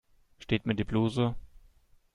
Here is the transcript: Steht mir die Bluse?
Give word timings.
Steht 0.39 0.65
mir 0.65 0.73
die 0.73 0.83
Bluse? 0.83 1.35